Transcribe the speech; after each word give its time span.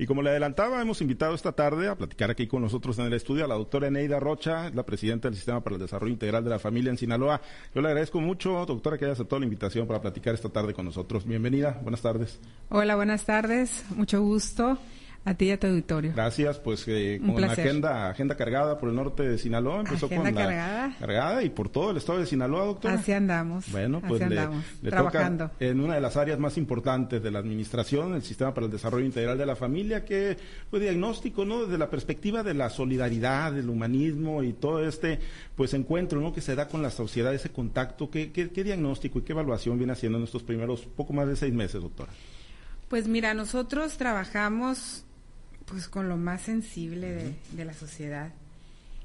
Y 0.00 0.06
como 0.06 0.22
le 0.22 0.30
adelantaba, 0.30 0.80
hemos 0.80 1.02
invitado 1.02 1.34
esta 1.34 1.52
tarde 1.52 1.86
a 1.86 1.94
platicar 1.94 2.30
aquí 2.30 2.46
con 2.46 2.62
nosotros 2.62 2.98
en 2.98 3.04
el 3.04 3.12
estudio 3.12 3.44
a 3.44 3.48
la 3.48 3.54
doctora 3.54 3.88
Eneida 3.88 4.18
Rocha, 4.18 4.70
la 4.70 4.82
presidenta 4.82 5.28
del 5.28 5.36
Sistema 5.36 5.60
para 5.60 5.76
el 5.76 5.82
Desarrollo 5.82 6.10
Integral 6.10 6.42
de 6.42 6.48
la 6.48 6.58
Familia 6.58 6.88
en 6.88 6.96
Sinaloa. 6.96 7.42
Yo 7.74 7.82
le 7.82 7.88
agradezco 7.88 8.18
mucho, 8.18 8.64
doctora, 8.64 8.96
que 8.96 9.04
haya 9.04 9.12
aceptado 9.12 9.40
la 9.40 9.44
invitación 9.44 9.86
para 9.86 10.00
platicar 10.00 10.32
esta 10.32 10.48
tarde 10.48 10.72
con 10.72 10.86
nosotros. 10.86 11.26
Bienvenida, 11.26 11.78
buenas 11.82 12.00
tardes. 12.00 12.40
Hola, 12.70 12.96
buenas 12.96 13.26
tardes, 13.26 13.84
mucho 13.94 14.22
gusto. 14.22 14.78
A 15.22 15.34
ti 15.34 15.46
y 15.46 15.50
a 15.50 15.60
tu 15.60 15.66
auditorio. 15.66 16.12
Gracias, 16.14 16.58
pues 16.58 16.82
eh, 16.88 17.20
con 17.24 17.38
la 17.38 17.52
agenda, 17.52 18.08
agenda 18.08 18.36
cargada 18.36 18.78
por 18.78 18.88
el 18.88 18.94
norte 18.94 19.22
de 19.28 19.36
Sinaloa, 19.36 19.80
empezó 19.80 20.08
con 20.08 20.24
la 20.24 20.32
cargada. 20.32 20.96
cargada 20.98 21.42
y 21.42 21.50
por 21.50 21.68
todo 21.68 21.90
el 21.90 21.98
estado 21.98 22.20
de 22.20 22.26
Sinaloa, 22.26 22.64
doctora. 22.64 22.94
Así 22.94 23.12
andamos. 23.12 23.70
Bueno, 23.70 24.00
pues 24.00 24.26
le, 24.26 24.48
trabajando. 24.88 25.50
en 25.60 25.80
una 25.80 25.96
de 25.96 26.00
las 26.00 26.16
áreas 26.16 26.38
más 26.38 26.56
importantes 26.56 27.22
de 27.22 27.30
la 27.30 27.38
administración, 27.38 28.14
el 28.14 28.22
Sistema 28.22 28.54
para 28.54 28.64
el 28.64 28.72
Desarrollo 28.72 29.04
Integral 29.04 29.36
de 29.36 29.44
la 29.44 29.56
Familia, 29.56 30.06
que 30.06 30.38
fue 30.70 30.80
diagnóstico, 30.80 31.44
¿no? 31.44 31.64
Desde 31.64 31.76
la 31.76 31.90
perspectiva 31.90 32.42
de 32.42 32.54
la 32.54 32.70
solidaridad, 32.70 33.52
del 33.52 33.68
humanismo 33.68 34.42
y 34.42 34.54
todo 34.54 34.86
este, 34.88 35.20
pues 35.54 35.74
encuentro, 35.74 36.18
¿no? 36.22 36.32
Que 36.32 36.40
se 36.40 36.54
da 36.54 36.66
con 36.66 36.80
la 36.80 36.90
sociedad, 36.90 37.34
ese 37.34 37.50
contacto, 37.50 38.10
¿qué, 38.10 38.32
qué, 38.32 38.48
qué 38.48 38.64
diagnóstico 38.64 39.18
y 39.18 39.22
qué 39.22 39.32
evaluación 39.32 39.76
viene 39.76 39.92
haciendo 39.92 40.16
en 40.16 40.24
estos 40.24 40.42
primeros 40.42 40.80
poco 40.96 41.12
más 41.12 41.28
de 41.28 41.36
seis 41.36 41.52
meses, 41.52 41.82
doctora? 41.82 42.10
Pues 42.88 43.06
mira, 43.06 43.34
nosotros 43.34 43.98
trabajamos 43.98 45.04
pues 45.70 45.88
con 45.88 46.08
lo 46.08 46.16
más 46.16 46.42
sensible 46.42 47.36
de, 47.52 47.64
la 47.64 47.72
sociedad 47.72 48.32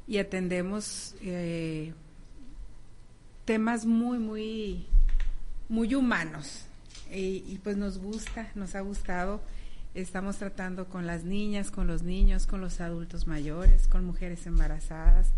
y 0.08 0.18
atendemos 0.18 1.16
eh, 1.22 1.94
temas 3.46 3.86
muy, 3.86 4.18
muy, 4.18 4.88
muy 5.70 5.94
humanos. 5.94 6.66
Y, 7.14 7.60
pues 7.64 7.78
nos 7.78 8.00
gusta, 8.00 8.50
nos 8.56 8.74
ha 8.76 8.82
gustado. 8.82 9.42
Estamos 9.94 10.38
tratando 10.38 10.90
con 10.90 11.06
las 11.06 11.24
niñas, 11.24 11.70
con 11.70 11.88
los 11.88 12.02
niños, 12.02 12.48
con 12.48 12.62
los 12.62 12.82
adultos 12.82 13.28
mayores, 13.28 13.88
con 13.88 14.04
mujeres 14.04 14.48
embarazadas. 14.48 15.30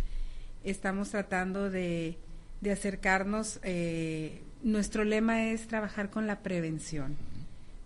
Estamos 0.64 1.10
tratando 1.10 1.70
de, 1.70 2.18
de 2.62 2.72
acercarnos. 2.72 3.60
Eh, 3.64 4.42
nuestro 4.64 5.04
lema 5.04 5.50
es 5.50 5.68
trabajar 5.68 6.10
con 6.10 6.26
la 6.26 6.40
prevención. 6.40 7.18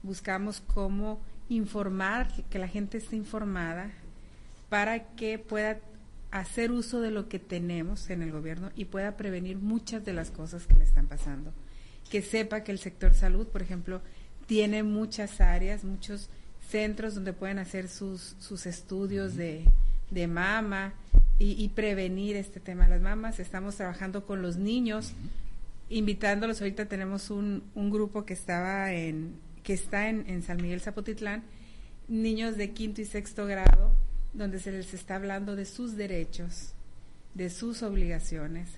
Buscamos 0.03 0.61
cómo 0.61 1.19
informar, 1.49 2.27
que 2.49 2.59
la 2.59 2.67
gente 2.67 2.97
esté 2.97 3.15
informada 3.15 3.91
para 4.69 5.15
que 5.15 5.37
pueda 5.37 5.79
hacer 6.31 6.71
uso 6.71 7.01
de 7.01 7.11
lo 7.11 7.27
que 7.27 7.39
tenemos 7.39 8.09
en 8.09 8.21
el 8.21 8.31
gobierno 8.31 8.71
y 8.75 8.85
pueda 8.85 9.17
prevenir 9.17 9.57
muchas 9.57 10.05
de 10.05 10.13
las 10.13 10.31
cosas 10.31 10.65
que 10.65 10.75
le 10.75 10.85
están 10.85 11.07
pasando. 11.07 11.51
Que 12.09 12.21
sepa 12.21 12.63
que 12.63 12.71
el 12.71 12.79
sector 12.79 13.13
salud, 13.13 13.47
por 13.47 13.61
ejemplo, 13.61 14.01
tiene 14.47 14.83
muchas 14.83 15.41
áreas, 15.41 15.83
muchos 15.83 16.29
centros 16.69 17.15
donde 17.15 17.33
pueden 17.33 17.59
hacer 17.59 17.89
sus, 17.89 18.35
sus 18.39 18.65
estudios 18.65 19.35
de, 19.35 19.65
de 20.09 20.27
mama 20.27 20.93
y, 21.43 21.69
prevenir 21.69 22.35
este 22.35 22.59
tema 22.59 22.83
de 22.83 22.91
las 22.91 23.01
mamas. 23.01 23.39
Estamos 23.39 23.75
trabajando 23.75 24.27
con 24.27 24.43
los 24.43 24.57
niños, 24.57 25.13
invitándolos. 25.89 26.61
Ahorita 26.61 26.85
tenemos 26.85 27.31
un, 27.31 27.63
un 27.73 27.89
grupo 27.89 28.25
que 28.25 28.33
estaba 28.33 28.93
en, 28.93 29.33
que 29.63 29.73
está 29.73 30.09
en, 30.09 30.43
San 30.43 30.61
Miguel 30.61 30.81
Zapotitlán, 30.81 31.43
niños 32.07 32.57
de 32.57 32.71
quinto 32.71 33.01
y 33.01 33.05
sexto 33.05 33.45
grado, 33.45 33.91
donde 34.33 34.59
se 34.59 34.71
les 34.71 34.93
está 34.93 35.15
hablando 35.15 35.55
de 35.55 35.65
sus 35.65 35.95
derechos, 35.95 36.73
de 37.33 37.49
sus 37.49 37.83
obligaciones, 37.83 38.69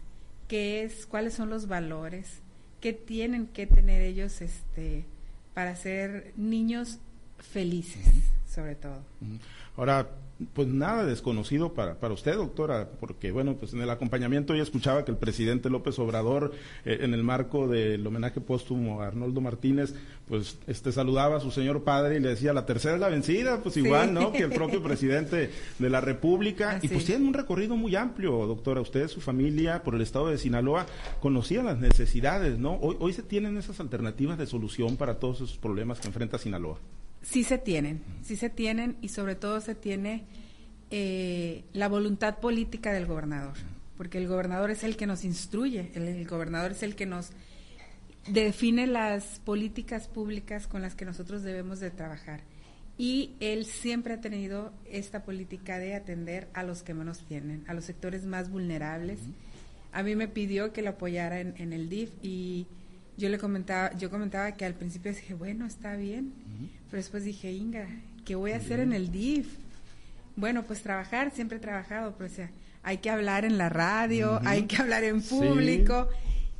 qué 0.48 0.84
es, 0.84 1.06
cuáles 1.06 1.34
son 1.34 1.50
los 1.50 1.68
valores, 1.68 2.42
qué 2.82 2.94
tienen 2.94 3.48
que 3.48 3.66
tener 3.66 4.02
ellos 4.02 4.42
este, 4.42 5.06
para 5.54 5.76
ser 5.76 6.34
niños 6.36 7.00
felices, 7.38 8.06
sobre 8.54 8.76
todo. 8.76 9.02
Ahora, 9.76 10.08
pues 10.54 10.68
nada 10.68 11.06
desconocido 11.06 11.74
para, 11.74 11.96
para 12.00 12.14
usted, 12.14 12.36
doctora, 12.36 12.90
porque 13.00 13.32
bueno, 13.32 13.56
pues 13.56 13.74
en 13.74 13.82
el 13.82 13.90
acompañamiento 13.90 14.56
ya 14.56 14.64
escuchaba 14.64 15.06
que 15.06 15.12
el 15.12 15.18
presidente 15.18 15.70
López 15.70 15.98
Obrador, 16.00 16.54
eh, 16.86 17.00
en 17.02 17.14
el 17.14 17.24
marco 17.24 17.68
del 17.68 18.06
homenaje 18.06 18.42
póstumo 18.42 19.02
a 19.02 19.08
Arnoldo 19.08 19.42
Martínez, 19.42 19.96
pues 20.28 20.60
este 20.68 20.92
saludaba 20.92 21.38
a 21.38 21.40
su 21.40 21.52
señor 21.52 21.84
padre 21.84 22.18
y 22.18 22.20
le 22.20 22.30
decía, 22.30 22.54
la 22.54 22.66
tercera 22.66 22.96
es 22.96 23.00
la 23.00 23.10
vencida, 23.10 23.62
pues 23.62 23.78
igual, 23.78 24.14
¿no? 24.14 24.32
Que 24.32 24.44
el 24.44 24.50
propio 24.54 24.84
presidente 24.84 25.50
de 25.80 25.90
la 25.90 26.02
República. 26.02 26.80
Y 26.82 26.88
pues 26.90 27.06
tienen 27.06 27.28
un 27.28 27.34
recorrido 27.34 27.76
muy 27.76 27.96
amplio, 27.96 28.46
doctora. 28.46 28.82
Usted, 28.82 29.08
su 29.08 29.22
familia, 29.22 29.84
por 29.84 29.96
el 29.96 30.02
estado 30.02 30.28
de 30.28 30.38
Sinaloa, 30.38 30.86
conocían 31.22 31.66
las 31.66 31.80
necesidades, 31.80 32.60
¿no? 32.60 32.76
Hoy, 32.76 32.98
hoy 33.00 33.14
se 33.14 33.24
tienen 33.24 33.58
esas 33.58 33.80
alternativas 33.80 34.38
de 34.38 34.46
solución 34.46 34.98
para 34.98 35.20
todos 35.20 35.38
esos 35.38 35.58
problemas 35.58 36.00
que 36.00 36.08
enfrenta 36.08 36.38
Sinaloa. 36.38 36.78
Sí 37.24 37.44
se 37.44 37.58
tienen, 37.58 38.04
sí 38.22 38.36
se 38.36 38.50
tienen 38.50 38.98
y 39.02 39.10
sobre 39.10 39.36
todo 39.36 39.62
se 39.62 39.76
tiene 39.76 40.26
eh, 40.96 41.64
la 41.74 41.88
voluntad 41.88 42.38
política 42.38 42.94
del 42.94 43.08
gobernador, 43.08 43.56
porque 43.98 44.20
el 44.20 44.28
gobernador 44.28 44.70
es 44.70 44.84
el 44.84 44.96
que 44.96 45.08
nos 45.08 45.24
instruye, 45.24 45.90
el, 45.96 46.28
gobernador 46.28 46.74
es 46.74 46.84
el 46.84 46.96
que 46.96 47.08
nos 47.08 47.32
define 48.28 48.86
las 48.86 49.40
políticas 49.40 50.08
públicas 50.08 50.68
con 50.68 50.84
las 50.84 50.94
que 50.94 51.06
nosotros 51.06 51.42
debemos 51.42 51.80
de 51.80 51.90
trabajar. 51.90 52.42
Y 52.96 53.32
él 53.40 53.66
siempre 53.66 54.14
ha 54.14 54.22
tenido 54.22 54.72
esta 54.86 55.24
política 55.24 55.80
de 55.80 55.96
atender 55.96 56.48
a 56.54 56.62
los 56.62 56.84
que 56.84 56.94
menos 56.94 57.26
tienen, 57.26 57.64
a 57.68 57.74
los 57.74 57.86
sectores 57.86 58.26
más 58.26 58.52
vulnerables. 58.52 59.20
A 59.94 60.04
mí 60.04 60.16
me 60.16 60.28
pidió 60.28 60.74
que 60.74 60.84
lo 60.84 60.92
apoyara 60.92 61.40
en, 61.40 61.74
el 61.74 61.90
DIF 61.90 62.12
y 62.22 62.68
yo 63.18 63.30
le 63.30 63.38
comentaba, 63.38 63.96
yo 63.98 64.10
comentaba 64.10 64.52
que 64.54 64.66
al 64.66 64.74
principio 64.74 65.14
dije, 65.14 65.34
bueno, 65.34 65.66
está 65.66 65.96
bien, 65.96 66.34
pero 66.90 67.02
después 67.02 67.24
dije, 67.24 67.52
Inga, 67.52 67.88
¿qué 68.26 68.36
voy 68.36 68.52
a 68.52 68.58
hacer 68.58 68.80
en 68.80 68.94
el 68.94 69.12
DIF? 69.12 69.48
Bueno, 70.36 70.64
pues 70.64 70.82
trabajar, 70.82 71.32
siempre 71.32 71.58
he 71.58 71.62
trabajado, 71.62 72.16
pero 72.18 72.30
o 72.30 72.34
sea, 72.34 72.50
hay 72.82 72.98
que 72.98 73.10
hablar 73.10 73.46
en 73.46 73.58
la 73.58 73.70
radio, 73.70 74.40
hay 74.46 74.64
que 74.64 74.78
hablar 74.82 75.04
en 75.04 75.22
público. 75.22 76.10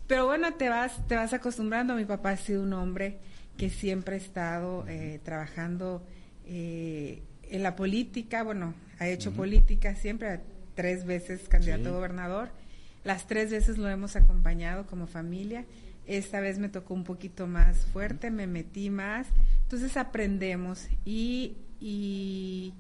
Pero 0.08 0.26
bueno, 0.26 0.54
te 0.54 0.70
vas, 0.70 1.08
te 1.08 1.16
vas 1.16 1.34
acostumbrando. 1.34 1.96
Mi 1.96 2.06
papá 2.06 2.32
ha 2.32 2.38
sido 2.38 2.64
un 2.64 2.74
hombre 2.74 3.18
que 3.58 3.70
siempre 3.70 4.16
ha 4.16 4.18
estado 4.18 4.86
eh, 4.88 5.20
trabajando 5.24 6.04
eh, 6.46 7.22
en 7.50 7.64
la 7.64 7.76
política, 7.76 8.44
bueno, 8.44 8.74
ha 9.00 9.08
hecho 9.08 9.32
política 9.32 9.96
siempre, 9.96 10.40
tres 10.76 11.06
veces 11.06 11.48
candidato 11.48 11.90
a 11.90 11.92
gobernador. 11.94 12.50
Las 13.04 13.28
tres 13.28 13.52
veces 13.52 13.78
lo 13.78 13.90
hemos 13.90 14.16
acompañado 14.16 14.86
como 14.88 15.08
familia. 15.08 15.66
Esta 16.06 16.40
vez 16.40 16.60
me 16.60 16.70
tocó 16.70 16.94
un 16.94 17.04
poquito 17.04 17.48
más 17.48 17.86
fuerte, 17.88 18.32
me 18.32 18.48
metí 18.48 18.90
más. 18.90 19.28
Entonces 19.64 19.98
aprendemos 19.98 20.88
y, 21.06 21.58
y, 21.80 22.74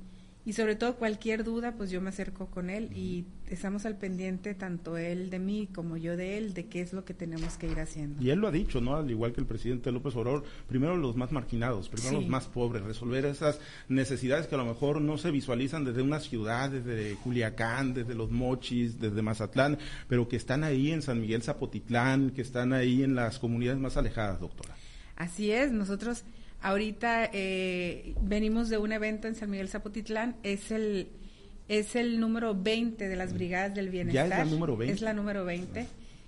y 0.45 0.53
sobre 0.53 0.75
todo 0.75 0.95
cualquier 0.95 1.43
duda, 1.43 1.73
pues 1.77 1.89
yo 1.89 2.01
me 2.01 2.09
acerco 2.09 2.47
con 2.47 2.69
él 2.69 2.91
y 2.93 3.25
estamos 3.49 3.85
al 3.85 3.97
pendiente 3.97 4.53
tanto 4.53 4.97
él 4.97 5.29
de 5.29 5.39
mí 5.39 5.69
como 5.73 5.95
yo 5.95 6.17
de 6.17 6.37
él 6.37 6.53
de 6.53 6.65
qué 6.65 6.81
es 6.81 6.91
lo 6.91 7.05
que 7.05 7.13
tenemos 7.13 7.55
que 7.57 7.67
ir 7.67 7.79
haciendo. 7.79 8.21
Y 8.21 8.29
él 8.29 8.39
lo 8.39 8.47
ha 8.47 8.51
dicho, 8.51 8.81
¿no? 8.81 8.95
Al 8.95 9.09
igual 9.09 9.31
que 9.31 9.39
el 9.39 9.47
presidente 9.47 9.91
López 9.91 10.15
Obrador, 10.15 10.43
primero 10.67 10.97
los 10.97 11.15
más 11.15 11.31
marginados, 11.31 11.87
primero 11.87 12.19
los 12.19 12.27
más 12.27 12.47
pobres, 12.47 12.83
resolver 12.83 13.25
esas 13.25 13.59
necesidades 13.87 14.47
que 14.47 14.55
a 14.55 14.57
lo 14.57 14.65
mejor 14.65 14.99
no 14.99 15.17
se 15.17 15.31
visualizan 15.31 15.85
desde 15.85 16.01
una 16.01 16.19
ciudad, 16.19 16.69
desde 16.69 17.15
Culiacán, 17.15 17.93
desde 17.93 18.13
los 18.13 18.31
Mochis, 18.31 18.99
desde 18.99 19.21
Mazatlán, 19.21 19.77
pero 20.09 20.27
que 20.27 20.35
están 20.35 20.65
ahí 20.65 20.91
en 20.91 21.01
San 21.01 21.21
Miguel 21.21 21.41
Zapotitlán, 21.41 22.31
que 22.31 22.41
están 22.41 22.73
ahí 22.73 23.03
en 23.03 23.15
las 23.15 23.39
comunidades 23.39 23.79
más 23.79 23.95
alejadas, 23.95 24.41
doctora. 24.41 24.75
Así 25.15 25.51
es, 25.51 25.71
nosotros 25.71 26.23
ahorita 26.63 27.29
eh, 27.33 28.15
venimos 28.21 28.69
de 28.69 28.79
un 28.79 28.91
evento 28.91 29.27
en 29.27 29.35
San 29.35 29.51
Miguel 29.51 29.69
Zapotitlán, 29.69 30.35
es 30.41 30.71
el 30.71 31.09
es 31.67 31.95
el 31.95 32.19
número 32.19 32.55
20 32.55 33.07
de 33.07 33.15
las 33.15 33.31
mm. 33.31 33.35
brigadas 33.35 33.75
del 33.75 33.89
bienestar. 33.89 34.27
Ya 34.27 34.35
es 34.35 34.45
la 34.45 34.51
número 34.51 34.75
20. 34.77 34.93
Es 34.93 35.01
la 35.01 35.13
número 35.13 35.45
20. 35.45 35.87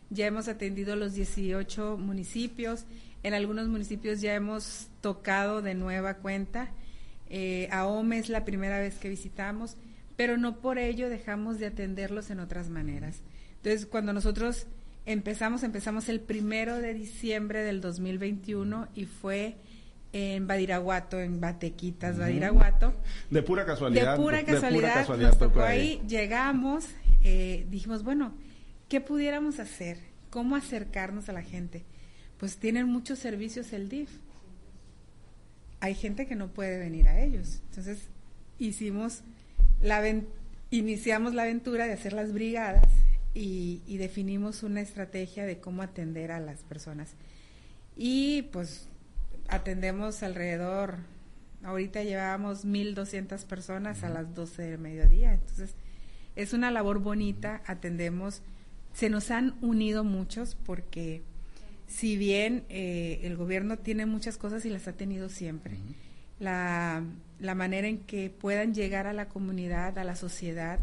Ya 0.10 0.28
hemos 0.28 0.48
atendido 0.48 0.96
los 0.96 1.14
18 1.14 1.98
municipios. 1.98 2.86
En 3.24 3.34
algunos 3.34 3.68
municipios 3.68 4.22
ya 4.22 4.34
hemos 4.34 4.88
tocado 5.02 5.62
de 5.62 5.74
nueva 5.74 6.16
cuenta. 6.16 6.70
Eh, 7.30 7.68
a 7.72 7.86
OME 7.86 8.20
es 8.20 8.30
la 8.30 8.46
primera 8.46 8.80
vez 8.80 8.96
que 8.96 9.10
visitamos, 9.10 9.78
pero 10.16 10.38
no 10.38 10.62
por 10.62 10.78
ello 10.78 11.10
dejamos 11.10 11.60
de 11.60 11.66
atenderlos 11.66 12.30
en 12.30 12.40
otras 12.40 12.70
maneras. 12.70 13.22
Entonces, 13.58 13.88
cuando 13.88 14.14
nosotros 14.14 14.68
empezamos, 15.06 15.64
empezamos 15.64 16.08
el 16.08 16.22
primero 16.22 16.78
de 16.78 16.94
diciembre 16.94 17.64
del 17.64 17.82
2021 17.82 18.88
y 18.96 19.06
fue 19.06 19.56
en 20.16 20.48
Badiraguato, 20.48 21.20
en 21.20 21.42
Batequitas, 21.42 22.18
Badiraguato. 22.18 22.94
De 23.30 23.42
pura 23.42 23.66
casualidad. 23.66 24.14
De 24.14 24.18
pura 24.18 24.46
casualidad, 24.46 25.06
nos 25.10 25.38
tocó 25.38 25.62
ahí, 25.62 26.02
llegamos, 26.08 26.86
eh, 27.22 27.68
dijimos, 27.70 28.02
bueno, 28.02 28.34
¿qué 28.88 29.02
pudiéramos 29.02 29.60
hacer? 29.60 29.98
¿Cómo 30.30 30.56
acercarnos 30.56 31.28
a 31.28 31.34
la 31.34 31.42
gente? 31.42 31.84
Pues 32.38 32.56
tienen 32.56 32.88
muchos 32.88 33.20
servicios 33.20 33.74
el 33.74 33.90
DIF. 33.90 34.10
Hay 35.82 35.96
gente 35.96 36.28
que 36.28 36.36
no 36.36 36.48
puede 36.48 36.80
venir 36.80 37.10
a 37.10 37.20
ellos. 37.20 37.62
Entonces, 37.70 38.08
hicimos 38.58 39.22
la 39.82 40.02
iniciamos 40.72 41.34
la 41.34 41.42
aventura 41.42 41.88
de 41.88 41.94
hacer 41.94 42.14
las 42.14 42.32
brigadas 42.32 42.88
y, 43.34 43.82
y 43.86 43.98
definimos 43.98 44.64
una 44.64 44.80
estrategia 44.80 45.46
de 45.46 45.60
cómo 45.60 45.82
atender 45.82 46.32
a 46.32 46.40
las 46.40 46.64
personas. 46.64 47.16
Y 47.98 48.44
pues 48.54 48.88
atendemos 49.48 50.24
alrededor 50.24 51.00
Ahorita 51.66 52.04
llevábamos 52.04 52.64
1.200 52.64 53.44
personas 53.46 54.04
a 54.04 54.10
las 54.10 54.36
12 54.36 54.62
del 54.62 54.78
mediodía. 54.78 55.34
Entonces, 55.34 55.74
es 56.36 56.54
una 56.54 56.70
labor 56.70 57.00
bonita, 57.00 57.64
atendemos. 57.66 58.44
Se 58.94 59.10
nos 59.10 59.32
han 59.32 59.56
unido 59.62 60.04
muchos 60.04 60.56
porque 60.64 61.24
si 61.88 62.18
bien 62.18 62.66
eh, 62.70 63.22
el 63.24 63.36
gobierno 63.36 63.78
tiene 63.78 64.06
muchas 64.06 64.38
cosas 64.38 64.64
y 64.66 64.70
las 64.70 64.88
ha 64.88 64.94
tenido 64.94 65.28
siempre, 65.28 65.78
la, 66.40 67.04
la, 67.40 67.56
manera 67.56 67.88
en 67.88 67.98
que 67.98 68.30
puedan 68.30 68.76
llegar 68.76 69.08
a 69.08 69.14
la 69.14 69.28
comunidad, 69.28 69.98
a 69.98 70.04
la 70.04 70.16
sociedad, 70.16 70.78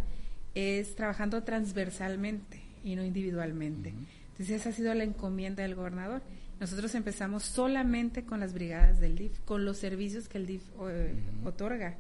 es 0.57 0.97
trabajando 0.97 1.45
transversalmente 1.45 2.61
y 2.83 2.97
no 2.97 3.05
individualmente. 3.05 3.95
Entonces 4.33 4.61
esa 4.61 4.71
ha 4.71 4.73
sido 4.73 4.93
la 4.95 5.05
encomienda 5.05 5.63
del 5.63 5.77
gobernador. 5.77 6.23
Nosotros 6.61 6.95
empezamos 6.95 7.43
solamente 7.43 8.25
con 8.25 8.41
las 8.41 8.53
brigadas 8.53 9.01
del 9.01 9.17
DIF, 9.17 9.39
con 9.45 9.65
los 9.65 9.79
servicios 9.79 10.29
que 10.29 10.39
el 10.39 10.47
DIF 10.47 10.63
eh, 10.89 11.15
otorga. 11.45 11.97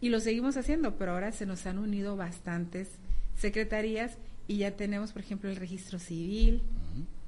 Y 0.00 0.10
lo 0.10 0.20
seguimos 0.20 0.56
haciendo, 0.56 0.96
pero 0.96 1.12
ahora 1.12 1.32
se 1.32 1.46
nos 1.46 1.64
han 1.66 1.78
unido 1.78 2.16
bastantes 2.16 2.90
secretarías 3.36 4.18
y 4.46 4.58
ya 4.58 4.76
tenemos, 4.76 5.12
por 5.12 5.22
ejemplo, 5.22 5.48
el 5.48 5.56
registro 5.56 5.98
civil, 5.98 6.62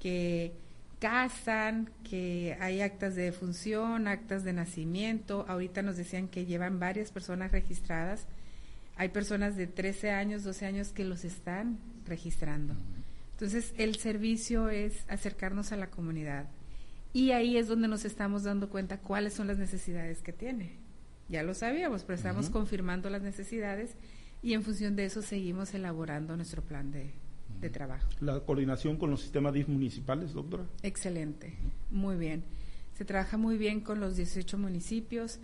que 0.00 0.52
casan, 0.98 1.90
que 2.08 2.56
hay 2.60 2.80
actas 2.80 3.14
de 3.14 3.22
defunción, 3.22 4.08
actas 4.08 4.44
de 4.44 4.52
nacimiento. 4.52 5.44
Ahorita 5.48 5.82
nos 5.82 5.96
decían 5.96 6.28
que 6.28 6.44
llevan 6.44 6.78
varias 6.78 7.10
personas 7.10 7.52
registradas. 7.52 8.26
Hay 8.96 9.08
personas 9.08 9.56
de 9.56 9.66
13 9.66 10.10
años, 10.10 10.44
12 10.44 10.66
años 10.66 10.88
que 10.92 11.04
los 11.04 11.24
están 11.24 11.78
registrando. 12.06 12.74
Entonces, 13.32 13.74
el 13.76 13.96
servicio 13.96 14.70
es 14.70 15.04
acercarnos 15.08 15.72
a 15.72 15.76
la 15.76 15.88
comunidad. 15.88 16.46
Y 17.16 17.30
ahí 17.30 17.56
es 17.56 17.66
donde 17.66 17.88
nos 17.88 18.04
estamos 18.04 18.42
dando 18.42 18.68
cuenta 18.68 18.98
cuáles 18.98 19.32
son 19.32 19.46
las 19.46 19.56
necesidades 19.56 20.20
que 20.20 20.34
tiene. 20.34 20.76
Ya 21.30 21.42
lo 21.42 21.54
sabíamos, 21.54 22.02
pero 22.02 22.14
estamos 22.14 22.50
confirmando 22.50 23.08
las 23.08 23.22
necesidades 23.22 23.96
y 24.42 24.52
en 24.52 24.62
función 24.62 24.96
de 24.96 25.06
eso 25.06 25.22
seguimos 25.22 25.72
elaborando 25.72 26.36
nuestro 26.36 26.60
plan 26.60 26.90
de, 26.90 27.14
de 27.58 27.70
trabajo. 27.70 28.06
¿La 28.20 28.38
coordinación 28.40 28.98
con 28.98 29.10
los 29.10 29.22
sistemas 29.22 29.54
DIF 29.54 29.66
municipales, 29.68 30.34
doctora? 30.34 30.66
Excelente, 30.82 31.54
muy 31.90 32.16
bien. 32.16 32.44
Se 32.92 33.06
trabaja 33.06 33.38
muy 33.38 33.56
bien 33.56 33.80
con 33.80 33.98
los 33.98 34.16
18 34.16 34.58
municipios, 34.58 35.38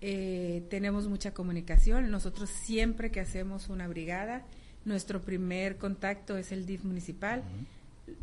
eh, 0.00 0.64
tenemos 0.70 1.06
mucha 1.06 1.34
comunicación. 1.34 2.10
Nosotros 2.10 2.48
siempre 2.48 3.10
que 3.10 3.20
hacemos 3.20 3.68
una 3.68 3.88
brigada, 3.88 4.46
nuestro 4.86 5.20
primer 5.20 5.76
contacto 5.76 6.38
es 6.38 6.50
el 6.50 6.64
DIF 6.64 6.84
municipal. 6.84 7.44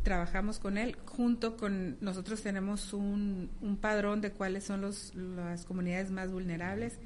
Trabajamos 0.02 0.58
con 0.58 0.78
él, 0.78 0.96
junto 1.04 1.56
con 1.56 1.96
nosotros 2.00 2.42
tenemos 2.42 2.92
un, 2.92 3.50
un 3.60 3.76
padrón 3.76 4.20
de 4.20 4.30
cuáles 4.30 4.64
son 4.64 4.80
los, 4.80 5.14
las 5.14 5.64
comunidades 5.64 6.10
más 6.10 6.30
vulnerables, 6.30 6.98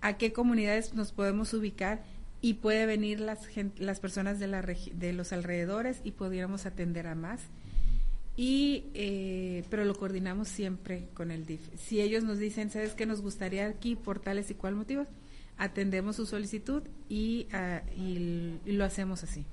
a 0.00 0.16
qué 0.16 0.32
comunidades 0.32 0.94
nos 0.94 1.12
podemos 1.12 1.52
ubicar 1.54 2.02
y 2.40 2.54
puede 2.54 2.86
venir 2.86 3.20
las, 3.20 3.48
las 3.78 4.00
personas 4.00 4.38
de, 4.38 4.46
la 4.46 4.62
de 4.62 5.12
los 5.12 5.32
alrededores 5.32 6.00
y 6.04 6.12
pudiéramos 6.12 6.66
atender 6.66 7.06
a 7.06 7.14
más. 7.14 7.40
Y, 8.36 8.84
eh, 8.92 9.64
pero 9.70 9.84
lo 9.84 9.94
coordinamos 9.94 10.48
siempre 10.48 11.08
con 11.14 11.30
el 11.30 11.46
DIF. 11.46 11.62
Si 11.76 12.02
ellos 12.02 12.22
nos 12.22 12.38
dicen, 12.38 12.70
¿sabes 12.70 12.94
qué 12.94 13.06
nos 13.06 13.22
gustaría 13.22 13.66
aquí 13.66 13.96
por 13.96 14.20
tales 14.20 14.50
y 14.50 14.54
cual 14.54 14.74
motivos? 14.74 15.08
Atendemos 15.58 16.16
su 16.16 16.26
solicitud 16.26 16.82
y, 17.08 17.46
ah, 17.52 17.82
y, 17.96 18.58
lo 18.66 18.84
hacemos 18.84 19.22
así. 19.22 19.44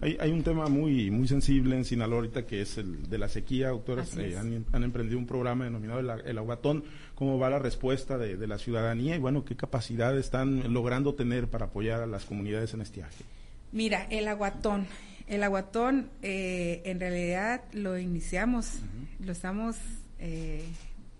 hay, 0.00 0.16
hay, 0.20 0.30
un 0.30 0.42
tema 0.42 0.66
muy 0.66 1.10
muy 1.10 1.26
sensible 1.26 1.76
en 1.76 1.84
Sinaloa 1.84 2.16
ahorita 2.16 2.46
que 2.46 2.60
es 2.60 2.76
el 2.76 3.08
de 3.08 3.18
la 3.18 3.28
sequía, 3.28 3.68
doctores. 3.68 4.16
Eh, 4.16 4.36
han, 4.36 4.82
emprendido 4.82 5.18
un 5.18 5.26
programa 5.26 5.64
denominado 5.64 6.00
el, 6.00 6.38
Aguatón. 6.38 6.84
¿Cómo 7.14 7.38
va 7.38 7.50
la 7.50 7.58
respuesta 7.58 8.18
de, 8.18 8.46
la 8.46 8.58
ciudadanía 8.58 9.16
y 9.16 9.18
bueno, 9.18 9.44
qué 9.44 9.56
capacidad 9.56 10.16
están 10.18 10.72
logrando 10.72 11.14
tener 11.14 11.48
para 11.48 11.66
apoyar 11.66 12.02
a 12.02 12.06
las 12.06 12.24
comunidades 12.24 12.74
en 12.74 12.82
estiaje? 12.82 13.24
Mira, 13.72 14.06
el 14.10 14.28
Aguatón. 14.28 14.86
El 15.26 15.42
Aguatón 15.42 16.10
eh, 16.22 16.82
en 16.84 17.00
realidad 17.00 17.62
lo 17.72 17.98
iniciamos, 17.98 18.80
lo 19.20 19.32
estamos... 19.32 19.76
Eh, 20.18 20.64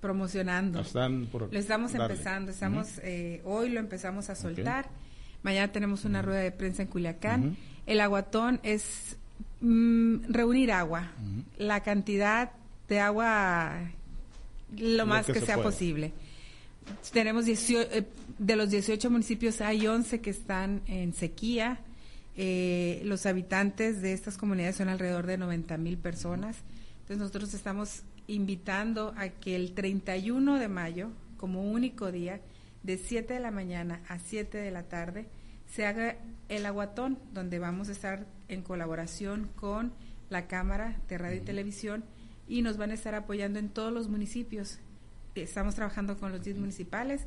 promocionando. 0.01 0.79
lo 0.79 1.59
estamos 1.59 1.95
empezando, 1.95 2.51
estamos 2.51 2.99
eh, 3.03 3.41
hoy 3.45 3.71
lo 3.71 3.81
empezamos 3.81 4.31
a 4.31 4.35
soltar. 4.35 4.89
Mañana 5.43 5.71
tenemos 5.73 6.05
una 6.05 6.23
rueda 6.23 6.41
de 6.41 6.53
prensa 6.53 6.83
en 6.83 6.89
Culiacán. 6.89 7.57
El 7.87 8.01
aguatón 8.01 8.61
es 8.63 9.17
mm, 9.61 10.25
reunir 10.29 10.73
agua, 10.73 11.11
la 11.57 11.83
cantidad 11.83 12.53
de 12.89 13.01
agua 13.01 13.73
lo, 14.77 15.07
más 15.07 15.27
que, 15.27 15.41
sea 15.41 15.63
posible. 15.63 16.13
Tenemos 17.13 17.45
18, 17.45 17.89
eh, 17.93 18.05
de 18.39 18.57
los 18.57 18.71
18 18.71 19.11
municipios 19.11 19.61
hay 19.61 19.87
11 19.87 20.21
que 20.21 20.31
están 20.31 20.83
en 20.87 21.13
sequía. 21.15 21.81
Eh, 22.37 23.03
los 23.05 23.27
habitantes 23.27 24.01
de 24.01 24.13
estas 24.13 24.39
comunidades 24.39 24.77
son 24.77 24.89
alrededor 24.89 25.27
de 25.27 25.39
90 25.39 25.77
mil 25.77 25.99
personas. 25.99 26.57
Entonces 27.09 27.21
nosotros 27.21 27.55
estamos 27.55 28.03
invitando 28.27 29.15
a 29.17 29.31
que 29.31 29.57
el 29.57 29.73
31 29.73 30.59
de 30.59 30.69
mayo, 30.69 31.09
como 31.39 31.63
único 31.63 32.13
día, 32.13 32.43
de 32.83 32.99
7 32.99 33.33
de 33.33 33.41
la 33.41 33.51
mañana 33.51 34.03
a 34.09 34.19
7 34.19 34.59
de 34.59 34.71
la 34.71 34.83
tarde, 34.83 35.27
se 35.65 35.87
haga 35.87 36.19
el 36.51 36.67
aguatón, 36.67 37.19
donde 37.33 37.59
vamos 37.59 37.89
a 37.89 37.93
estar 37.93 38.27
en 38.49 38.61
colaboración 38.61 39.49
con 39.57 39.95
la 40.29 40.49
Cámara 40.49 41.01
de 41.09 41.17
Radio 41.17 41.39
y 41.39 41.47
Televisión 41.47 42.05
y 42.47 42.61
nos 42.61 42.77
van 42.77 42.91
a 42.91 42.95
estar 42.95 43.15
apoyando 43.15 43.59
en 43.59 43.71
todos 43.71 43.91
los 43.91 44.11
municipios. 44.11 44.79
Estamos 45.35 45.77
trabajando 45.77 46.19
con 46.19 46.31
los 46.31 46.45
DIF 46.45 46.59
municipales. 46.59 47.27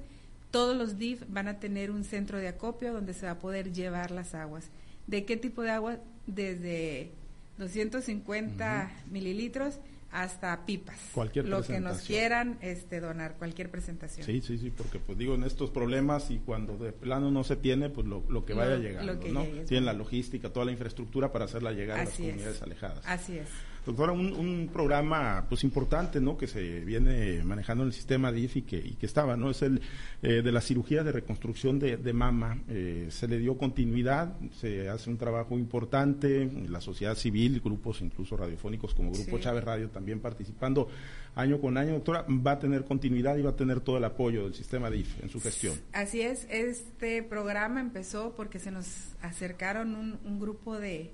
Todos 0.52 0.78
los 0.78 1.00
DIF 1.00 1.24
van 1.28 1.48
a 1.48 1.60
tener 1.60 1.90
un 1.90 2.04
centro 2.04 2.38
de 2.38 2.50
acopio 2.50 2.94
donde 2.94 3.16
se 3.16 3.26
va 3.26 3.32
a 3.32 3.40
poder 3.40 3.74
llevar 3.74 4.12
las 4.12 4.36
aguas. 4.36 4.70
¿De 5.08 5.26
qué 5.26 5.38
tipo 5.38 5.64
de 5.64 5.72
agua? 5.72 5.98
Desde 6.28 7.14
250 7.62 8.92
mililitros 9.10 9.80
hasta 10.12 10.66
pipas. 10.66 11.00
Cualquier 11.14 11.48
Lo 11.48 11.64
que 11.64 11.80
nos 11.80 12.02
quieran 12.02 12.58
este, 12.62 13.00
donar, 13.00 13.36
cualquier 13.38 13.70
presentación. 13.70 14.26
Sí, 14.26 14.42
sí, 14.42 14.58
sí, 14.58 14.70
porque 14.70 15.00
pues 15.00 15.18
digo, 15.18 15.36
en 15.36 15.44
estos 15.44 15.70
problemas 15.70 16.32
y 16.32 16.40
cuando 16.40 16.78
de 16.78 16.92
plano 16.92 17.32
no 17.32 17.44
se 17.44 17.56
tiene, 17.56 17.90
pues 17.90 18.08
lo, 18.08 18.24
lo 18.30 18.46
que 18.46 18.54
vaya 18.54 18.78
llegando, 18.78 19.14
¿no? 19.30 19.44
Tienen 19.68 19.86
la 19.86 19.94
logística, 19.94 20.52
toda 20.52 20.66
la 20.66 20.72
infraestructura 20.74 21.32
para 21.32 21.46
hacerla 21.46 21.72
llegar 21.72 22.00
a 22.00 22.04
las 22.06 22.14
comunidades 22.16 22.62
alejadas. 22.62 23.06
Así 23.06 23.38
es. 23.38 23.48
Doctora, 23.86 24.12
un, 24.12 24.34
un, 24.34 24.70
programa 24.72 25.46
pues 25.50 25.64
importante, 25.64 26.22
¿no? 26.22 26.38
Que 26.38 26.46
se 26.46 26.82
viene 26.82 27.44
manejando 27.44 27.84
en 27.84 27.88
el 27.88 27.94
sistema 27.94 28.32
DIF 28.32 28.58
y 28.58 28.62
que, 28.62 28.78
y 28.78 28.92
que 28.94 29.08
estaba, 29.08 29.36
¿no? 29.36 29.50
Es 29.50 29.64
el 29.64 29.82
eh, 30.22 30.44
de 30.44 30.52
la 30.52 30.62
cirugía 30.62 31.04
de 31.04 31.12
reconstrucción 31.12 31.80
de, 31.80 31.98
de 31.98 32.14
mama. 32.14 32.60
Eh, 32.70 33.08
se 33.10 33.28
le 33.28 33.40
dio 33.40 33.58
continuidad, 33.58 34.38
se 34.60 34.88
hace 34.88 35.10
un 35.10 35.18
trabajo 35.18 35.58
importante, 35.58 36.48
la 36.70 36.80
sociedad 36.80 37.16
civil, 37.16 37.60
grupos 37.60 38.02
incluso 38.02 38.38
radiofónicos 38.38 38.94
como 38.94 39.12
Grupo 39.12 39.40
Chávez 39.40 39.64
Radio 39.64 39.90
también 39.90 40.20
participando 40.20 40.88
año 41.34 41.60
con 41.60 41.76
año. 41.78 41.94
Doctora, 41.94 42.26
va 42.30 42.52
a 42.52 42.60
tener 42.60 42.86
continuidad 42.86 43.38
y 43.38 43.42
va 43.42 43.52
a 43.52 43.56
tener 43.56 43.80
todo 43.80 43.98
el 43.98 44.04
apoyo 44.04 44.44
del 44.44 44.54
sistema 44.54 44.92
DIF 44.92 45.24
en 45.24 45.30
su 45.30 45.42
gestión. 45.42 45.76
Así 45.92 46.22
es, 46.22 46.46
este 46.52 47.24
programa 47.24 47.82
empezó 47.82 48.36
porque 48.36 48.60
se 48.60 48.70
nos 48.70 49.16
acercaron 49.22 49.96
un, 49.96 50.20
un 50.24 50.40
grupo 50.40 50.80
de 50.80 51.12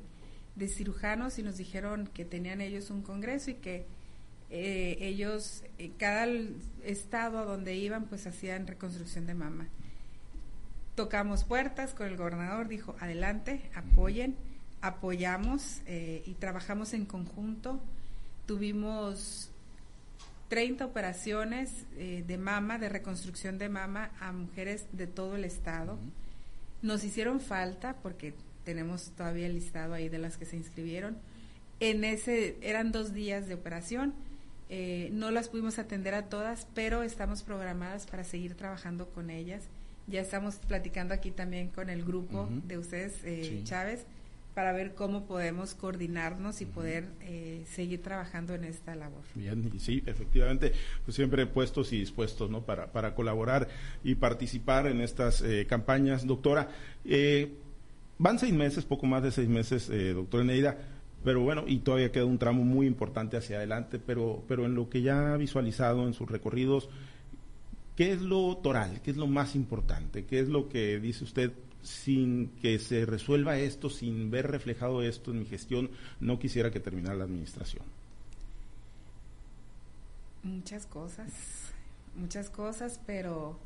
de 0.58 0.68
cirujanos 0.68 1.38
y 1.38 1.44
nos 1.44 1.58
dijeron 1.58 2.10
que 2.14 2.26
tenían 2.26 2.62
ellos 2.62 2.90
un 2.90 3.04
congreso 3.04 3.52
y 3.52 3.56
que 3.56 3.86
eh, 4.50 4.98
ellos, 5.02 5.64
en 5.78 5.92
cada 5.94 6.26
estado 6.84 7.40
a 7.40 7.46
donde 7.46 7.76
iban, 7.76 8.06
pues 8.06 8.26
hacían 8.26 8.66
reconstrucción 8.66 9.28
de 9.28 9.36
mama. 9.36 9.68
Tocamos 10.96 11.44
puertas 11.44 11.94
con 11.94 12.08
el 12.08 12.18
gobernador, 12.18 12.68
dijo, 12.68 12.96
adelante, 13.00 13.70
apoyen, 13.76 14.36
apoyamos 14.82 15.82
eh, 15.86 16.24
y 16.26 16.34
trabajamos 16.34 16.94
en 16.94 17.06
conjunto. 17.06 17.80
Tuvimos 18.48 19.52
30 20.48 20.86
operaciones 20.86 21.86
eh, 21.98 22.24
de 22.26 22.38
mama, 22.40 22.80
de 22.80 22.90
reconstrucción 22.90 23.60
de 23.60 23.70
mama 23.70 24.12
a 24.20 24.32
mujeres 24.32 24.86
de 24.92 25.06
todo 25.06 25.36
el 25.36 25.44
estado. 25.44 26.00
Nos 26.82 27.04
hicieron 27.04 27.42
falta 27.42 27.98
porque 28.02 28.34
tenemos 28.68 29.12
todavía 29.12 29.46
el 29.48 29.54
listado 29.54 29.94
ahí 29.94 30.10
de 30.10 30.18
las 30.18 30.36
que 30.36 30.44
se 30.44 30.58
inscribieron. 30.58 31.16
En 31.80 32.04
ese 32.04 32.58
eran 32.62 32.92
dos 32.92 33.14
días 33.14 33.48
de 33.48 33.54
operación. 33.54 34.14
Eh, 34.70 35.10
no 35.14 35.32
las 35.32 35.48
pudimos 35.48 35.80
atender 35.80 36.14
a 36.14 36.24
todas, 36.24 36.68
pero 36.74 37.02
estamos 37.02 37.44
programadas 37.44 38.08
para 38.08 38.26
seguir 38.26 38.56
trabajando 38.56 39.08
con 39.08 39.30
ellas. 39.30 39.64
Ya 40.08 40.20
estamos 40.20 40.56
platicando 40.56 41.14
aquí 41.14 41.32
también 41.32 41.70
con 41.70 41.90
el 41.90 42.04
grupo 42.04 42.50
de 42.66 42.78
ustedes, 42.78 43.14
eh, 43.24 43.62
Chávez, 43.64 44.06
para 44.54 44.74
ver 44.74 44.96
cómo 44.96 45.26
podemos 45.28 45.74
coordinarnos 45.74 46.60
y 46.60 46.66
poder 46.66 47.08
eh, 47.22 47.64
seguir 47.74 48.02
trabajando 48.02 48.54
en 48.54 48.66
esta 48.66 48.96
labor. 48.96 49.24
Bien, 49.34 49.72
y 49.74 49.80
sí, 49.80 50.04
efectivamente, 50.06 50.74
pues 51.06 51.16
siempre 51.16 51.46
puestos 51.46 51.94
y 51.94 52.00
dispuestos 52.00 52.50
¿no? 52.50 52.64
para, 52.64 52.92
para 52.92 53.16
colaborar 53.16 53.70
y 54.04 54.16
participar 54.16 54.88
en 54.88 55.00
estas 55.00 55.42
campañas. 55.70 56.28
Doctora, 56.28 56.70
eh, 57.06 57.54
Van 58.20 58.40
seis 58.40 58.54
meses, 58.54 58.86
poco 58.86 59.06
más 59.06 59.24
de 59.24 59.32
seis 59.32 59.48
meses, 59.48 59.90
eh, 59.90 60.14
doctor 60.14 60.46
pero 61.24 61.42
bueno, 61.42 61.64
y 61.68 61.80
todavía 61.80 62.12
queda 62.12 62.26
un 62.26 62.38
tramo 62.38 62.64
muy 62.64 62.88
importante 62.88 63.38
hacia 63.38 63.58
adelante, 63.58 64.00
pero, 64.00 64.44
pero 64.48 64.66
en 64.66 64.76
lo 64.76 64.90
que 64.90 65.02
ya 65.02 65.34
ha 65.34 65.38
visualizado 65.38 66.08
en 66.08 66.14
sus 66.14 66.30
recorridos, 66.30 66.90
¿Qué 67.98 68.12
es 68.12 68.22
lo 68.22 68.56
toral? 68.58 69.02
¿Qué 69.02 69.10
es 69.10 69.18
lo 69.18 69.26
más 69.26 69.56
importante? 69.56 70.26
¿Qué 70.26 70.40
es 70.40 70.48
lo 70.48 70.70
que 70.70 71.00
dice 71.00 71.24
usted? 71.24 71.52
Sin 71.82 72.50
que 72.62 72.78
se 72.78 73.08
resuelva 73.08 73.58
esto, 73.58 73.90
sin 73.90 74.30
ver 74.30 74.52
reflejado 74.52 75.02
esto 75.02 75.32
en 75.32 75.40
mi 75.40 75.46
gestión, 75.46 75.90
no 76.20 76.38
quisiera 76.38 76.70
que 76.70 76.80
terminara 76.80 77.16
la 77.16 77.24
administración. 77.24 77.84
Muchas 80.44 80.86
cosas, 80.86 81.34
muchas 82.16 82.52
cosas, 82.52 83.02
pero 83.08 83.58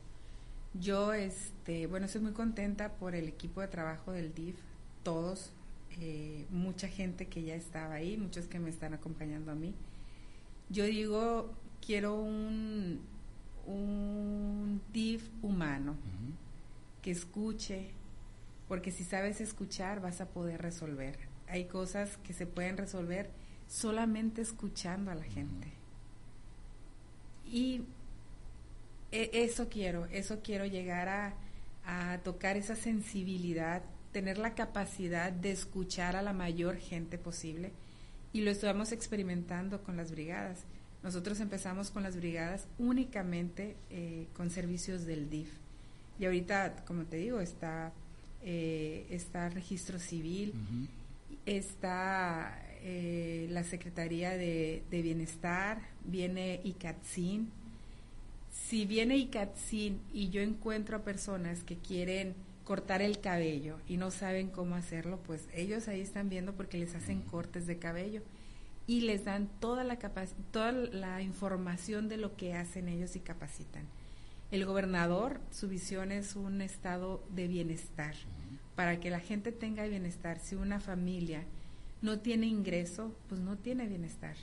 yo, 0.74 1.14
este, 1.14 1.88
bueno, 1.88 2.06
estoy 2.06 2.22
muy 2.22 2.32
contenta 2.32 2.94
por 2.94 3.16
el 3.16 3.28
equipo 3.28 3.62
de 3.62 3.68
trabajo 3.68 4.12
del 4.12 4.34
DIF, 4.34 4.56
todos, 5.04 5.52
eh, 6.00 6.46
mucha 6.50 6.88
gente 6.88 7.28
que 7.28 7.44
ya 7.44 7.56
estaba 7.56 7.96
ahí, 7.96 8.18
muchos 8.18 8.48
que 8.48 8.60
me 8.60 8.70
están 8.70 8.94
acompañando 8.94 9.52
a 9.52 9.56
mí. 9.56 9.74
Yo 10.70 10.86
digo, 10.86 11.52
quiero 11.86 12.16
un, 12.16 13.02
un 13.66 14.82
DIF 14.94 15.30
humano, 15.42 15.96
que 17.02 17.12
escuche, 17.12 17.90
porque 18.68 18.92
si 18.92 19.04
sabes 19.04 19.42
escuchar 19.42 20.02
vas 20.02 20.22
a 20.22 20.28
poder 20.28 20.62
resolver. 20.62 21.18
Hay 21.48 21.66
cosas 21.66 22.18
que 22.18 22.34
se 22.34 22.46
pueden 22.46 22.78
resolver 22.78 23.30
solamente 23.68 24.42
escuchando 24.42 25.12
a 25.12 25.16
la 25.16 25.24
gente. 25.24 25.74
Y 27.46 27.82
eso 29.12 29.70
quiero, 29.70 30.06
eso 30.08 30.40
quiero 30.42 30.66
llegar 30.66 31.10
a, 31.10 31.34
a 31.86 32.20
tocar 32.20 32.58
esa 32.58 32.76
sensibilidad, 32.76 33.82
tener 34.12 34.38
la 34.38 34.56
capacidad 34.56 35.32
de 35.32 35.52
escuchar 35.52 36.16
a 36.16 36.22
la 36.22 36.34
mayor 36.34 36.78
gente 36.78 37.18
posible. 37.18 37.72
Y 38.34 38.42
lo 38.42 38.52
estamos 38.52 38.92
experimentando 38.92 39.84
con 39.84 39.98
las 39.98 40.12
brigadas. 40.12 40.64
Nosotros 41.04 41.40
empezamos 41.40 41.92
con 41.92 42.04
las 42.04 42.16
brigadas 42.16 42.68
únicamente 42.78 43.76
eh, 43.90 44.28
con 44.36 44.50
servicios 44.50 45.06
del 45.06 45.30
DIF 45.30 45.50
y 46.22 46.26
ahorita, 46.26 46.84
como 46.86 47.06
te 47.06 47.18
digo, 47.18 47.40
está 47.40 47.92
eh, 48.44 49.08
está 49.10 49.50
registro 49.50 49.98
civil, 50.00 50.54
está 51.46 52.60
eh, 52.82 53.48
la 53.50 53.64
Secretaría 53.64 54.32
de, 54.32 54.84
de, 54.90 55.02
Bienestar, 55.02 55.82
viene 56.06 56.62
ICATSIN, 56.64 57.52
si 58.52 58.86
viene 58.86 59.18
ICATSIN 59.18 60.02
y 60.14 60.30
yo 60.30 60.42
encuentro 60.42 60.98
a 60.98 61.04
personas 61.04 61.64
que 61.64 61.78
quieren 61.78 62.36
cortar 62.66 63.02
el 63.02 63.20
cabello 63.20 63.78
y 63.88 63.98
no 63.98 64.12
saben 64.12 64.50
cómo 64.50 64.76
hacerlo, 64.76 65.20
pues 65.26 65.48
ellos 65.54 65.88
ahí 65.88 66.02
están 66.02 66.30
viendo 66.30 66.54
porque 66.54 66.78
les 66.78 66.94
hacen 66.94 67.22
cortes 67.22 67.66
de 67.66 67.80
cabello 67.80 68.22
y 68.88 69.02
les 69.02 69.24
dan 69.24 69.50
toda 69.60 69.84
la 69.84 69.98
toda 70.52 70.72
la 70.74 71.22
información 71.22 72.10
de 72.10 72.18
lo 72.18 72.36
que 72.36 72.54
hacen 72.54 72.90
ellos 72.90 73.16
y 73.16 73.22
capacitan. 73.22 73.86
El 74.52 74.66
gobernador, 74.66 75.40
su 75.50 75.70
visión 75.70 76.12
es 76.12 76.36
un 76.36 76.62
estado 76.62 77.24
de 77.30 77.48
bienestar, 77.48 78.16
para 78.76 79.00
que 79.00 79.10
la 79.10 79.22
gente 79.22 79.54
tenga 79.54 79.86
bienestar. 79.86 80.40
Si 80.40 80.56
una 80.56 80.82
familia 80.82 81.46
no 82.02 82.20
tiene 82.20 82.48
ingreso, 82.48 83.16
pues 83.30 83.40
no 83.40 83.58
tiene 83.58 83.88
bienestar 83.88 84.36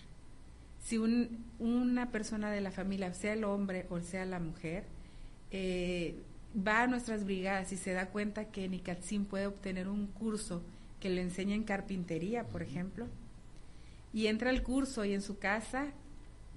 si 0.81 0.99
un, 0.99 1.45
una 1.59 2.11
persona 2.11 2.51
de 2.51 2.61
la 2.61 2.71
familia, 2.71 3.13
sea 3.13 3.33
el 3.33 3.45
hombre 3.45 3.87
o 3.91 4.01
sea 4.01 4.25
la 4.25 4.39
mujer, 4.39 4.85
eh, 5.51 6.17
va 6.57 6.83
a 6.83 6.87
nuestras 6.87 7.25
brigadas 7.25 7.73
y 7.73 7.77
se 7.77 7.93
da 7.93 8.07
cuenta 8.07 8.47
que 8.47 8.65
en 8.65 9.25
puede 9.25 9.47
obtener 9.47 9.89
un 9.89 10.07
curso 10.07 10.63
que 11.01 11.11
le 11.11 11.23
enseña 11.23 11.55
en 11.55 11.65
carpintería, 11.65 12.45
por 12.45 12.63
ejemplo, 12.63 13.07
y 14.13 14.27
entra 14.27 14.51
al 14.51 14.63
curso 14.63 15.05
y 15.05 15.13
en 15.13 15.23
su 15.23 15.39
casa 15.39 15.93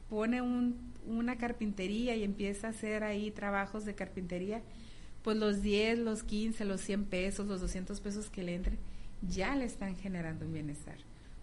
pone 0.10 0.42
un, 0.42 0.78
una 1.06 1.38
carpintería 1.38 2.16
y 2.16 2.24
empieza 2.24 2.68
a 2.68 2.70
hacer 2.72 3.04
ahí 3.04 3.32
trabajos 3.32 3.86
de 3.86 3.96
carpintería, 3.96 4.62
pues 5.24 5.38
los 5.38 5.62
10, 5.62 6.00
los 6.00 6.24
15, 6.24 6.66
los 6.66 6.82
100 6.82 7.06
pesos, 7.06 7.48
los 7.48 7.62
200 7.62 8.00
pesos 8.02 8.30
que 8.30 8.44
le 8.44 8.56
entren, 8.56 8.80
ya 9.22 9.56
le 9.56 9.66
están 9.66 9.96
generando 9.96 10.46
un 10.46 10.54
bienestar 10.54 10.98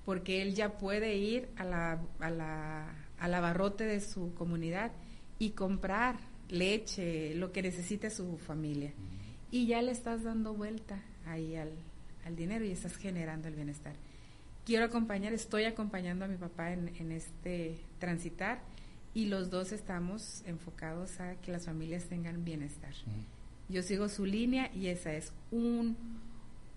porque 0.09 0.41
él 0.41 0.55
ya 0.55 0.79
puede 0.79 1.19
ir 1.19 1.51
a 1.57 1.65
la, 1.65 2.01
a 2.19 2.31
la, 2.31 2.95
al 3.19 3.35
abarrote 3.35 3.85
de 3.85 4.01
su 4.01 4.33
comunidad 4.33 4.91
y 5.39 5.51
comprar 5.51 6.17
leche, 6.49 7.35
lo 7.35 7.53
que 7.53 7.61
necesite 7.61 8.09
su 8.09 8.39
familia. 8.39 8.95
Y 9.51 9.67
ya 9.67 9.83
le 9.83 9.93
estás 9.93 10.23
dando 10.23 10.55
vuelta 10.55 11.03
ahí 11.27 11.57
al, 11.57 11.73
al 12.25 12.37
dinero 12.37 12.65
y 12.65 12.71
estás 12.71 12.97
generando 12.97 13.49
el 13.49 13.55
bienestar. 13.55 13.97
Quiero 14.65 14.87
acompañar, 14.87 15.35
estoy 15.35 15.65
acompañando 15.65 16.25
a 16.25 16.29
mi 16.29 16.39
papá 16.39 16.73
en, 16.73 16.89
en 16.97 17.13
este 17.13 17.77
transitar 17.99 18.63
y 19.13 19.27
los 19.27 19.51
dos 19.51 19.73
estamos 19.73 20.43
enfocados 20.47 21.21
a 21.21 21.35
que 21.43 21.53
las 21.53 21.67
familias 21.67 22.05
tengan 22.05 22.47
bienestar. 22.47 22.95
Yo 23.69 23.83
sigo 23.83 24.09
su 24.09 24.25
línea 24.25 24.75
y 24.75 24.87
esa 24.87 25.13
es 25.13 25.35
un, 25.51 25.99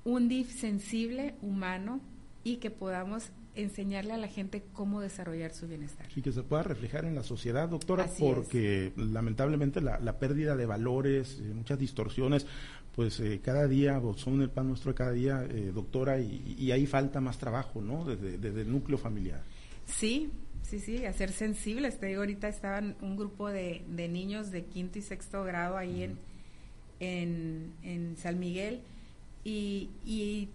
un 0.03 0.27
DIF 0.27 0.51
sensible, 0.51 1.35
humano, 1.41 2.01
y 2.43 2.57
que 2.57 2.71
podamos 2.71 3.31
enseñarle 3.55 4.13
a 4.13 4.17
la 4.17 4.27
gente 4.27 4.63
cómo 4.73 5.01
desarrollar 5.01 5.53
su 5.53 5.67
bienestar. 5.67 6.05
Y 6.15 6.21
que 6.21 6.31
se 6.31 6.43
pueda 6.43 6.63
reflejar 6.63 7.05
en 7.05 7.15
la 7.15 7.23
sociedad, 7.23 7.67
doctora, 7.67 8.07
porque 8.19 8.93
lamentablemente 8.95 9.81
la, 9.81 10.19
pérdida 10.19 10.55
de 10.55 10.65
valores, 10.65 11.39
eh, 11.39 11.53
muchas 11.53 11.77
distorsiones, 11.77 12.45
pues 12.95 13.19
eh, 13.19 13.41
cada 13.43 13.67
día 13.67 14.01
son 14.15 14.41
el 14.41 14.49
pan 14.49 14.67
nuestro 14.67 14.91
de 14.91 14.95
cada 14.95 15.11
día, 15.11 15.45
eh, 15.49 15.71
doctora, 15.73 16.19
y, 16.19 16.71
ahí 16.71 16.85
falta 16.85 17.19
más 17.19 17.37
trabajo, 17.37 17.81
¿no? 17.81 18.05
Desde, 18.05 18.61
el 18.61 18.71
núcleo 18.71 18.97
familiar. 18.97 19.43
Sí, 19.85 20.31
sí, 20.61 20.79
sí, 20.79 21.05
a 21.05 21.13
ser 21.13 21.31
sensibles. 21.31 21.99
Te 21.99 22.07
digo, 22.07 22.21
ahorita 22.21 22.47
estaban 22.47 22.95
un 23.01 23.17
grupo 23.17 23.49
de, 23.49 23.83
de 23.87 24.07
niños 24.07 24.51
de 24.51 24.65
quinto 24.65 24.99
y 24.99 25.01
sexto 25.01 25.43
grado 25.43 25.77
ahí 25.77 26.03
en, 26.03 26.17
en, 26.99 27.73
en 27.83 28.17
San 28.17 28.39
Miguel 28.39 28.81
y, 29.43 29.89
y 30.05 30.49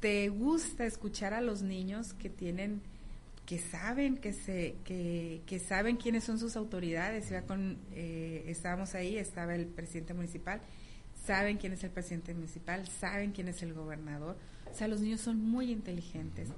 te 0.00 0.28
gusta 0.30 0.86
escuchar 0.86 1.34
a 1.34 1.40
los 1.40 1.62
niños 1.62 2.14
que 2.14 2.30
tienen 2.30 2.80
que 3.44 3.58
saben 3.58 4.16
que 4.16 4.32
se 4.32 4.76
que, 4.84 5.42
que 5.44 5.58
saben 5.58 5.96
quiénes 5.96 6.24
son 6.24 6.38
sus 6.38 6.56
autoridades. 6.56 7.32
Con 7.46 7.78
eh, 7.92 8.44
estábamos 8.46 8.94
ahí 8.94 9.16
estaba 9.16 9.54
el 9.54 9.66
presidente 9.66 10.14
municipal 10.14 10.60
saben 11.26 11.58
quién 11.58 11.72
es 11.74 11.84
el 11.84 11.90
presidente 11.90 12.32
municipal 12.32 12.86
saben 12.88 13.32
quién 13.32 13.48
es 13.48 13.62
el 13.62 13.74
gobernador. 13.74 14.36
O 14.70 14.74
sea 14.74 14.88
los 14.88 15.00
niños 15.00 15.20
son 15.20 15.42
muy 15.42 15.70
inteligentes. 15.70 16.48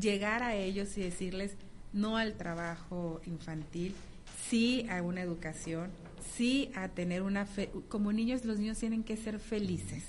Llegar 0.00 0.42
a 0.42 0.54
ellos 0.54 0.96
y 0.98 1.02
decirles 1.02 1.56
no 1.92 2.16
al 2.16 2.34
trabajo 2.34 3.20
infantil 3.26 3.94
sí 4.48 4.86
a 4.90 5.02
una 5.02 5.22
educación 5.22 5.90
sí 6.36 6.70
a 6.74 6.88
tener 6.88 7.22
una 7.22 7.46
fe 7.46 7.70
como 7.88 8.12
niños 8.12 8.44
los 8.44 8.58
niños 8.58 8.78
tienen 8.78 9.04
que 9.04 9.16
ser 9.16 9.38
felices. 9.38 10.02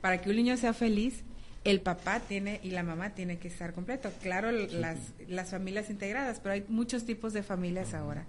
Para 0.00 0.20
que 0.20 0.28
un 0.28 0.36
niño 0.36 0.56
sea 0.56 0.74
feliz 0.74 1.22
el 1.64 1.80
papá 1.80 2.20
tiene 2.20 2.60
y 2.62 2.70
la 2.70 2.82
mamá 2.82 3.14
tiene 3.14 3.38
que 3.38 3.48
estar 3.48 3.72
completo. 3.72 4.12
Claro, 4.22 4.52
las, 4.52 4.98
las 5.28 5.50
familias 5.50 5.90
integradas, 5.90 6.40
pero 6.40 6.52
hay 6.52 6.64
muchos 6.68 7.04
tipos 7.04 7.32
de 7.32 7.42
familias 7.42 7.94
ahora. 7.94 8.26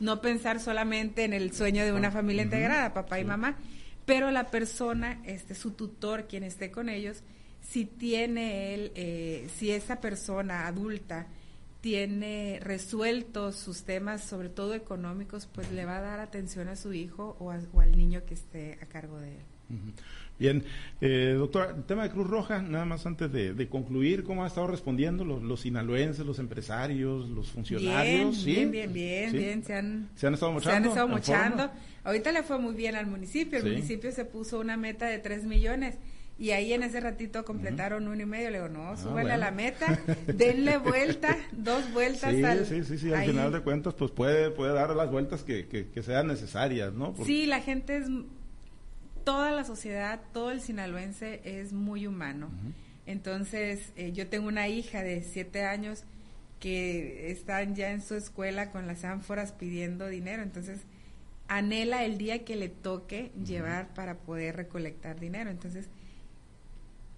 No 0.00 0.20
pensar 0.20 0.60
solamente 0.60 1.24
en 1.24 1.32
el 1.32 1.52
sueño 1.52 1.84
de 1.84 1.92
una 1.92 2.10
familia 2.10 2.42
integrada, 2.42 2.92
papá 2.92 3.20
y 3.20 3.24
mamá, 3.24 3.56
pero 4.04 4.30
la 4.30 4.50
persona, 4.50 5.22
este, 5.24 5.54
su 5.54 5.70
tutor, 5.70 6.26
quien 6.28 6.44
esté 6.44 6.70
con 6.70 6.88
ellos, 6.88 7.22
si 7.62 7.86
tiene 7.86 8.74
él, 8.74 8.92
eh, 8.94 9.48
si 9.56 9.70
esa 9.70 10.00
persona 10.00 10.66
adulta 10.66 11.26
tiene 11.80 12.60
resueltos 12.62 13.56
sus 13.56 13.84
temas, 13.84 14.22
sobre 14.22 14.48
todo 14.48 14.74
económicos, 14.74 15.46
pues 15.46 15.70
le 15.72 15.84
va 15.84 15.98
a 15.98 16.00
dar 16.00 16.20
atención 16.20 16.68
a 16.68 16.76
su 16.76 16.92
hijo 16.92 17.36
o, 17.38 17.54
o 17.72 17.80
al 17.80 17.96
niño 17.96 18.24
que 18.26 18.34
esté 18.34 18.78
a 18.82 18.86
cargo 18.86 19.18
de 19.20 19.36
él. 19.36 19.44
Bien, 20.38 20.64
eh, 21.00 21.34
doctora, 21.38 21.74
el 21.76 21.84
tema 21.84 22.02
de 22.02 22.10
Cruz 22.10 22.26
Roja, 22.26 22.60
nada 22.60 22.84
más 22.84 23.06
antes 23.06 23.30
de, 23.32 23.68
concluir, 23.68 24.24
¿cómo 24.24 24.44
ha 24.44 24.48
estado 24.48 24.66
respondiendo 24.66 25.24
los, 25.24 25.42
los 25.42 25.60
sinaloenses, 25.60 26.26
los 26.26 26.38
empresarios, 26.38 27.28
los 27.28 27.52
funcionarios? 27.52 28.44
Bien, 28.44 28.70
bien, 28.70 28.92
bien, 28.92 29.32
bien, 29.32 29.64
Se, 29.64 29.76
han, 29.76 30.08
estado 30.34 30.52
mochando. 30.52 30.60
Se 30.60 30.70
han 30.70 30.84
estado 30.84 31.08
mochando. 31.08 31.70
Ahorita 32.02 32.32
le 32.32 32.42
fue 32.42 32.58
muy 32.58 32.74
bien 32.74 32.96
al 32.96 33.06
municipio, 33.06 33.58
el 33.58 33.64
municipio 33.64 34.10
se 34.12 34.24
puso 34.24 34.58
una 34.58 34.76
meta 34.76 35.06
de 35.06 35.18
3 35.18 35.44
millones. 35.44 35.96
Y 36.36 36.50
ahí 36.50 36.72
en 36.72 36.82
ese 36.82 36.98
ratito 36.98 37.44
completaron 37.44 38.08
uno 38.08 38.20
y 38.20 38.26
medio. 38.26 38.50
Le 38.50 38.58
digo, 38.58 38.68
no, 38.68 38.88
ah, 38.88 38.96
súbele 38.96 39.30
a 39.30 39.36
la 39.36 39.52
meta, 39.52 40.00
denle 40.26 40.78
vuelta, 40.78 41.36
dos 41.52 41.92
vueltas 41.92 42.34
sí, 42.34 42.74
Sí, 42.74 42.84
sí, 42.84 42.98
sí, 42.98 43.12
al 43.12 43.24
final 43.26 43.52
de 43.52 43.60
cuentas, 43.60 43.94
pues 43.94 44.10
puede, 44.10 44.50
puede 44.50 44.72
dar 44.72 44.96
las 44.96 45.10
vueltas 45.12 45.44
que, 45.44 45.68
que, 45.68 46.02
sean 46.02 46.26
necesarias, 46.26 46.92
¿no? 46.92 47.14
Sí, 47.24 47.46
la 47.46 47.60
gente 47.60 47.98
es 47.98 48.08
toda 49.24 49.50
la 49.50 49.64
sociedad, 49.64 50.20
todo 50.32 50.50
el 50.50 50.60
sinaloense 50.60 51.40
es 51.44 51.72
muy 51.72 52.06
humano. 52.06 52.50
Entonces, 53.06 53.92
eh, 53.96 54.12
yo 54.12 54.28
tengo 54.28 54.48
una 54.48 54.68
hija 54.68 55.02
de 55.02 55.22
siete 55.22 55.64
años 55.64 56.04
que 56.60 57.30
están 57.30 57.74
ya 57.74 57.90
en 57.90 58.00
su 58.00 58.14
escuela 58.14 58.70
con 58.70 58.86
las 58.86 59.04
ánforas 59.04 59.52
pidiendo 59.52 60.06
dinero. 60.06 60.42
Entonces, 60.42 60.80
anhela 61.48 62.04
el 62.04 62.16
día 62.16 62.44
que 62.44 62.56
le 62.56 62.68
toque 62.68 63.32
llevar 63.44 63.92
para 63.94 64.16
poder 64.16 64.56
recolectar 64.56 65.20
dinero. 65.20 65.50
Entonces, 65.50 65.88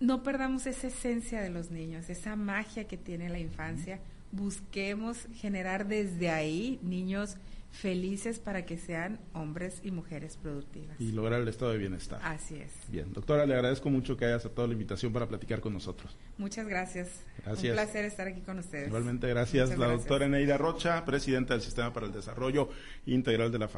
no 0.01 0.23
perdamos 0.23 0.67
esa 0.67 0.89
esencia 0.89 1.41
de 1.41 1.51
los 1.51 1.71
niños, 1.71 2.11
esa 2.11 2.37
magia 2.37 2.87
que 2.89 2.97
tiene 2.97 3.29
la 3.29 3.39
infancia. 3.39 4.01
Busquemos 4.33 5.29
generar 5.35 5.87
desde 5.87 6.31
ahí 6.31 6.81
niños 6.83 7.37
felices 7.76 8.38
para 8.38 8.64
que 8.64 8.78
sean 8.78 9.21
hombres 9.35 9.80
y 9.83 9.90
mujeres 9.90 10.37
productivas. 10.37 10.99
Y 10.99 11.12
lograr 11.12 11.42
el 11.42 11.49
estado 11.49 11.73
de 11.73 11.78
bienestar. 11.78 12.21
Así 12.23 12.56
es. 12.56 12.73
Bien, 12.88 13.12
doctora, 13.12 13.45
le 13.47 13.54
agradezco 13.54 13.90
mucho 13.90 14.16
que 14.16 14.25
haya 14.25 14.37
aceptado 14.37 14.66
la 14.66 14.73
invitación 14.73 15.12
para 15.12 15.28
platicar 15.28 15.61
con 15.61 15.75
nosotros. 15.75 16.16
Muchas 16.38 16.66
gracias. 16.66 17.23
Gracias. 17.45 17.64
Un 17.64 17.73
placer 17.73 18.04
estar 18.06 18.26
aquí 18.28 18.40
con 18.40 18.59
ustedes. 18.59 18.88
Igualmente, 18.88 19.28
gracias. 19.28 19.68
Muchas 19.68 19.78
la 19.78 19.87
gracias. 19.87 20.09
doctora 20.09 20.26
Eneida 20.26 20.56
Rocha, 20.56 21.04
presidenta 21.04 21.54
del 21.54 21.62
Sistema 21.62 21.92
para 21.92 22.06
el 22.06 22.12
Desarrollo 22.12 22.71
Integral 23.04 23.52
de 23.52 23.59
la 23.59 23.68
Familia. 23.68 23.75